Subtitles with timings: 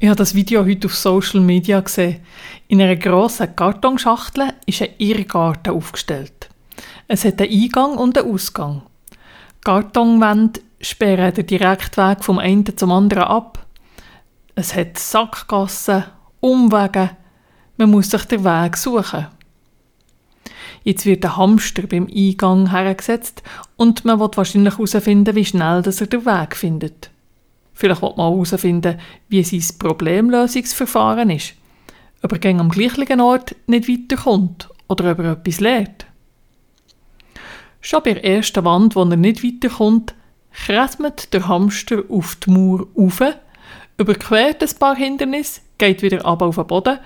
[0.00, 2.20] Ich habe das Video heute auf Social Media gesehen.
[2.68, 6.48] In einer grossen Kartonschachtel ist ein Irrgarten aufgestellt.
[7.08, 8.82] Es hat einen Eingang und einen Ausgang.
[9.64, 13.66] Kartonwände sperren den Direktweg vom einen zum anderen ab.
[14.54, 16.04] Es hat Sackgassen,
[16.38, 17.10] Umwege.
[17.76, 19.26] Man muss sich den Weg suchen.
[20.84, 23.42] Jetzt wird ein Hamster beim Eingang hergesetzt
[23.76, 27.10] und man wird wahrscheinlich herausfinden, wie schnell er den Weg findet.
[27.78, 28.98] Vielleicht wird man auch herausfinden,
[29.28, 31.54] wie sein Problemlösungsverfahren ist.
[32.22, 36.06] Ob er am gleichen Ort nicht weiterkommt oder ob er etwas lernt.
[37.80, 40.16] Schon bei der ersten Wand, wo er nicht weiterkommt,
[40.52, 43.22] kräsmet der Hamster auf die Mauer rauf,
[43.96, 46.98] überquert ein paar Hindernisse, geht wieder ab auf den Boden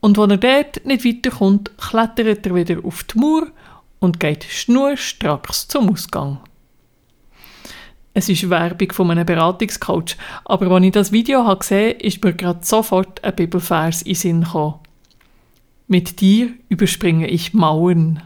[0.00, 3.46] und wenn er dort nicht weiterkommt, klettert er wieder auf die Mauer
[4.00, 6.40] und geht schnurstracks zum Ausgang.
[8.18, 10.16] Es ist Werbung von einem Beratungscoach,
[10.46, 14.40] aber als ich das Video gesehen habe, ist mir gerade sofort ein Bibelvers in Sinn
[14.40, 14.76] gekommen.
[15.86, 18.22] Mit dir überspringe ich Mauern.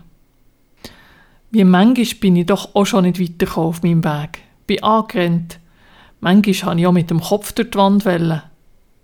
[1.50, 4.38] Wie manchmal bin ich doch auch schon nicht weitergekommen auf meinem Weg.
[4.68, 5.58] Bin angerannt.
[6.20, 8.42] Manchmal habe ich auch mit dem Kopf durch die Wand wollen.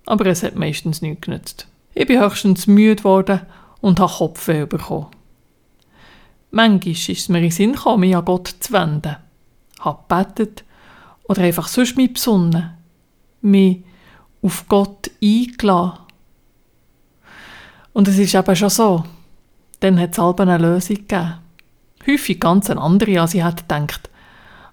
[0.04, 1.66] Aber es hat meistens nichts genützt.
[1.94, 3.40] Ich bin höchstens müde geworden
[3.80, 5.08] und habe Kopfweh bekommen.
[6.52, 9.16] Manchmal ist es mir in den Sinn gekommen, mich an Gott zu wenden.
[9.80, 10.62] Habe gebetet
[11.28, 12.70] oder einfach sonst mich besonnen,
[13.40, 13.82] mich
[14.42, 15.98] auf Gott eingeladen.
[17.92, 19.04] Und es ist eben schon so.
[19.80, 21.34] Dann hat es halb eine Lösung gegeben.
[22.06, 24.10] Häufig ganz eine andere, als ich hätte gedacht.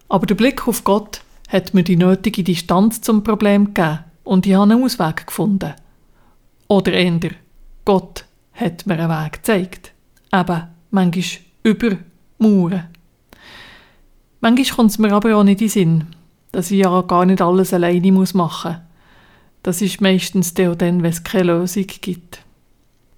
[0.09, 4.53] Aber der Blick auf Gott hat mir die nötige Distanz zum Problem gegeben und ich
[4.53, 5.73] habe einen Ausweg gefunden.
[6.67, 7.31] Oder eher,
[7.85, 9.93] Gott hat mir einen Weg gezeigt.
[10.31, 11.97] Eben, manchmal über
[12.37, 12.87] Mauern.
[14.41, 16.07] Manchmal kommt es mir aber auch nicht in den Sinn
[16.53, 18.81] dass ich ja gar nicht alles alleine muss machen muss.
[19.63, 22.41] Das ist meistens dann, wenn es keine Lösung gibt.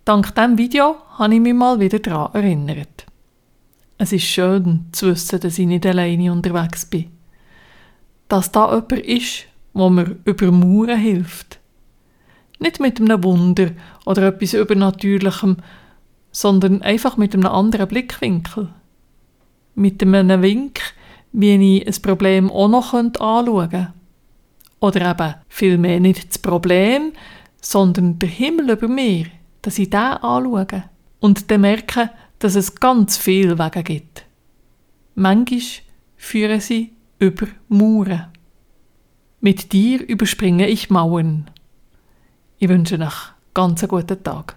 [0.06, 3.06] Dank diesem Video habe ich mich mal wieder daran erinnert.
[3.98, 7.12] Es ist schön zu wissen, dass ich nicht alleine unterwegs bin.
[8.28, 11.60] Dass da jemand ist, wo mir über Mauern hilft.
[12.60, 13.72] Nicht mit einem Wunder
[14.06, 15.58] oder etwas Übernatürlichem,
[16.32, 18.70] sondern einfach mit einem anderen Blickwinkel.
[19.76, 20.80] Mit einem Wink,
[21.38, 23.94] wie ich ein Problem auch noch anschauen könnte.
[24.80, 27.12] Oder eben vielmehr nicht das Problem,
[27.62, 29.26] sondern der Himmel über mir,
[29.62, 30.84] dass ich den anschaue
[31.20, 32.10] und dann merke,
[32.40, 34.26] dass es ganz viel Wege gibt.
[35.16, 35.62] Manchmal
[36.16, 38.28] führen sie über Mauern.
[39.42, 41.50] Mit dir überspringe ich Mauern.
[42.60, 43.14] Ich wünsche euch
[43.54, 44.56] ganz einen guten Tag.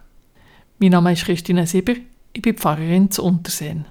[0.79, 1.95] Mein Name ist Christine Sieber,
[2.33, 3.85] ich bin Pfarrerin zu Unterseen.